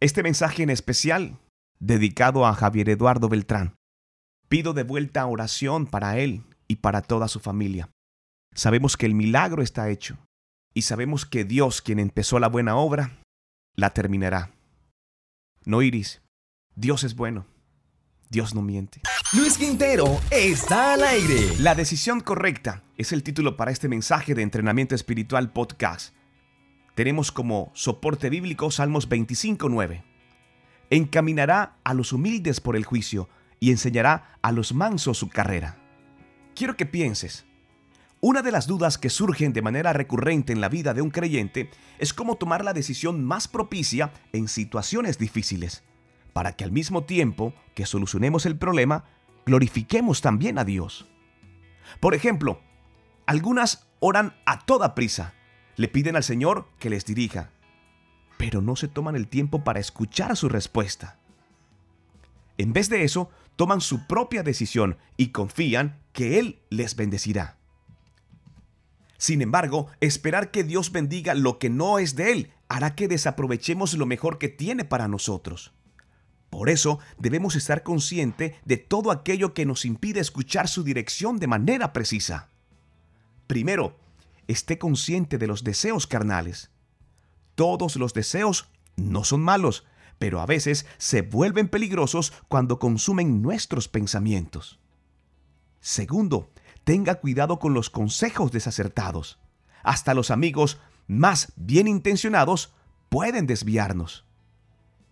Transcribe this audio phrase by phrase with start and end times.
[0.00, 1.36] Este mensaje en especial,
[1.78, 3.74] dedicado a Javier Eduardo Beltrán.
[4.48, 7.90] Pido de vuelta oración para él y para toda su familia.
[8.54, 10.16] Sabemos que el milagro está hecho
[10.72, 13.20] y sabemos que Dios, quien empezó la buena obra,
[13.76, 14.52] la terminará.
[15.66, 16.22] No iris,
[16.74, 17.44] Dios es bueno.
[18.30, 19.02] Dios no miente.
[19.34, 21.58] Luis Quintero está al aire.
[21.58, 26.14] La decisión correcta es el título para este mensaje de entrenamiento espiritual podcast
[26.94, 30.02] tenemos como soporte bíblico Salmos 25.9.
[30.90, 33.28] Encaminará a los humildes por el juicio
[33.60, 35.78] y enseñará a los mansos su carrera.
[36.54, 37.46] Quiero que pienses,
[38.22, 41.70] una de las dudas que surgen de manera recurrente en la vida de un creyente
[41.98, 45.84] es cómo tomar la decisión más propicia en situaciones difíciles,
[46.34, 49.04] para que al mismo tiempo que solucionemos el problema,
[49.46, 51.06] glorifiquemos también a Dios.
[51.98, 52.60] Por ejemplo,
[53.24, 55.32] algunas oran a toda prisa,
[55.80, 57.52] le piden al Señor que les dirija,
[58.36, 61.18] pero no se toman el tiempo para escuchar su respuesta.
[62.58, 67.56] En vez de eso, toman su propia decisión y confían que Él les bendecirá.
[69.16, 73.94] Sin embargo, esperar que Dios bendiga lo que no es de Él hará que desaprovechemos
[73.94, 75.72] lo mejor que tiene para nosotros.
[76.50, 81.46] Por eso debemos estar conscientes de todo aquello que nos impide escuchar su dirección de
[81.46, 82.50] manera precisa.
[83.46, 83.96] Primero,
[84.50, 86.70] esté consciente de los deseos carnales.
[87.54, 89.84] Todos los deseos no son malos,
[90.18, 94.78] pero a veces se vuelven peligrosos cuando consumen nuestros pensamientos.
[95.80, 96.50] Segundo,
[96.84, 99.38] tenga cuidado con los consejos desacertados.
[99.82, 102.74] Hasta los amigos más bien intencionados
[103.08, 104.24] pueden desviarnos.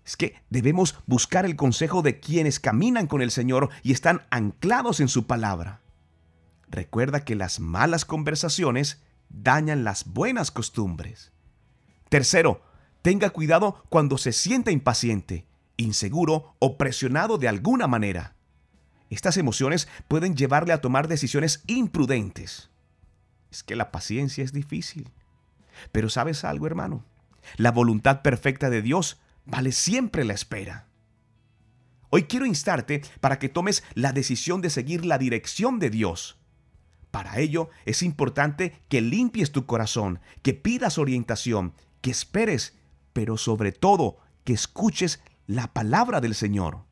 [0.04, 5.00] Es que debemos buscar el consejo de quienes caminan con el Señor y están anclados
[5.00, 5.80] en su palabra.
[6.70, 11.32] Recuerda que las malas conversaciones dañan las buenas costumbres.
[12.08, 12.62] Tercero,
[13.02, 18.34] tenga cuidado cuando se sienta impaciente, inseguro o presionado de alguna manera.
[19.10, 22.70] Estas emociones pueden llevarle a tomar decisiones imprudentes.
[23.50, 25.10] Es que la paciencia es difícil.
[25.92, 27.04] Pero sabes algo, hermano,
[27.56, 30.86] la voluntad perfecta de Dios vale siempre la espera.
[32.10, 36.38] Hoy quiero instarte para que tomes la decisión de seguir la dirección de Dios
[37.10, 42.76] para ello es importante que limpies tu corazón, que pidas orientación, que esperes,
[43.12, 46.84] pero sobre todo que escuches la palabra del Señor.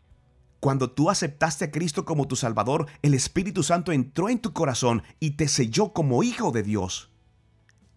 [0.60, 5.02] Cuando tú aceptaste a Cristo como tu Salvador, el Espíritu Santo entró en tu corazón
[5.20, 7.10] y te selló como hijo de Dios.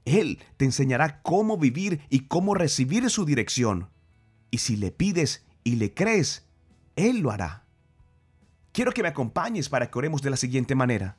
[0.05, 3.89] Él te enseñará cómo vivir y cómo recibir su dirección.
[4.51, 6.45] Y si le pides y le crees,
[6.95, 7.65] Él lo hará.
[8.71, 11.17] Quiero que me acompañes para que oremos de la siguiente manera.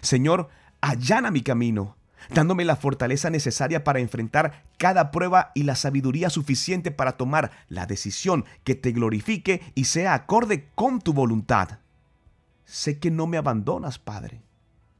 [0.00, 0.48] Señor,
[0.80, 1.96] allana mi camino,
[2.34, 7.86] dándome la fortaleza necesaria para enfrentar cada prueba y la sabiduría suficiente para tomar la
[7.86, 11.78] decisión que te glorifique y sea acorde con tu voluntad.
[12.64, 14.42] Sé que no me abandonas, Padre,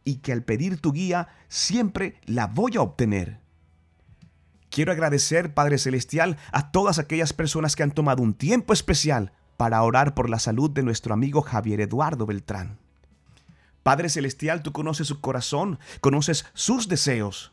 [0.05, 3.39] y que al pedir tu guía siempre la voy a obtener.
[4.71, 9.83] Quiero agradecer, Padre Celestial, a todas aquellas personas que han tomado un tiempo especial para
[9.83, 12.79] orar por la salud de nuestro amigo Javier Eduardo Beltrán.
[13.91, 17.51] Padre Celestial, tú conoces su corazón, conoces sus deseos.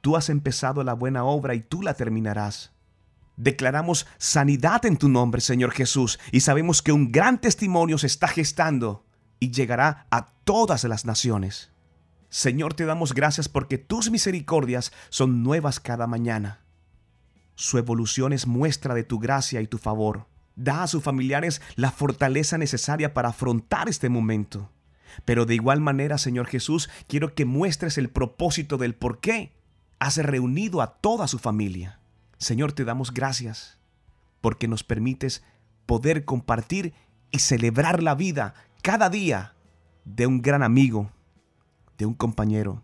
[0.00, 2.72] Tú has empezado la buena obra y tú la terminarás.
[3.36, 8.26] Declaramos sanidad en tu nombre, Señor Jesús, y sabemos que un gran testimonio se está
[8.26, 9.06] gestando
[9.38, 11.70] y llegará a todas las naciones.
[12.30, 16.64] Señor, te damos gracias porque tus misericordias son nuevas cada mañana.
[17.54, 20.26] Su evolución es muestra de tu gracia y tu favor.
[20.56, 24.72] Da a sus familiares la fortaleza necesaria para afrontar este momento.
[25.24, 29.52] Pero de igual manera, Señor Jesús, quiero que muestres el propósito del por qué
[29.98, 32.00] has reunido a toda su familia.
[32.38, 33.78] Señor, te damos gracias
[34.40, 35.42] porque nos permites
[35.86, 36.94] poder compartir
[37.30, 39.54] y celebrar la vida cada día
[40.04, 41.10] de un gran amigo,
[41.98, 42.82] de un compañero,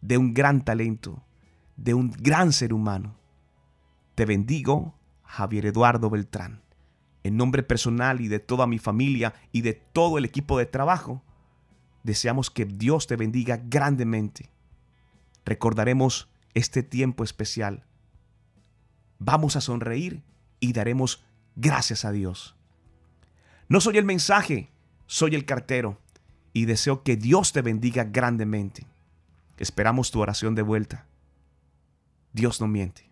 [0.00, 1.22] de un gran talento,
[1.76, 3.16] de un gran ser humano.
[4.14, 4.94] Te bendigo,
[5.24, 6.62] Javier Eduardo Beltrán,
[7.22, 11.22] en nombre personal y de toda mi familia y de todo el equipo de trabajo
[12.02, 14.50] Deseamos que Dios te bendiga grandemente.
[15.44, 17.84] Recordaremos este tiempo especial.
[19.18, 20.22] Vamos a sonreír
[20.60, 21.24] y daremos
[21.56, 22.56] gracias a Dios.
[23.68, 24.70] No soy el mensaje,
[25.06, 25.98] soy el cartero
[26.52, 28.86] y deseo que Dios te bendiga grandemente.
[29.58, 31.06] Esperamos tu oración de vuelta.
[32.32, 33.09] Dios no miente.